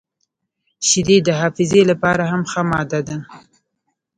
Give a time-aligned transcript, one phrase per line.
[0.87, 3.17] •شیدې د حافظې لپاره هم ښه ماده ده.